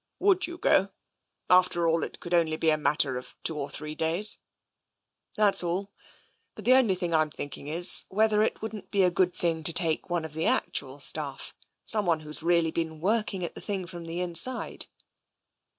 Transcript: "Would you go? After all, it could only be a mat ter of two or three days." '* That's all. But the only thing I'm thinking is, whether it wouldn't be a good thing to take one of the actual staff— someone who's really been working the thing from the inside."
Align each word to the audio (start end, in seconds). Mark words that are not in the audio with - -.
"Would 0.27 0.47
you 0.47 0.57
go? 0.57 0.89
After 1.47 1.87
all, 1.87 2.01
it 2.01 2.19
could 2.19 2.33
only 2.33 2.57
be 2.57 2.71
a 2.71 2.75
mat 2.79 3.01
ter 3.01 3.17
of 3.17 3.35
two 3.43 3.55
or 3.55 3.69
three 3.69 3.93
days." 3.93 4.39
'* 4.85 5.35
That's 5.37 5.63
all. 5.63 5.91
But 6.55 6.65
the 6.65 6.73
only 6.73 6.95
thing 6.95 7.13
I'm 7.13 7.29
thinking 7.29 7.67
is, 7.67 8.05
whether 8.09 8.41
it 8.41 8.63
wouldn't 8.63 8.89
be 8.89 9.03
a 9.03 9.11
good 9.11 9.35
thing 9.35 9.61
to 9.63 9.71
take 9.71 10.09
one 10.09 10.25
of 10.25 10.33
the 10.33 10.47
actual 10.47 10.99
staff— 10.99 11.53
someone 11.85 12.21
who's 12.21 12.41
really 12.41 12.71
been 12.71 12.99
working 12.99 13.41
the 13.41 13.61
thing 13.61 13.85
from 13.85 14.05
the 14.05 14.21
inside." 14.21 14.87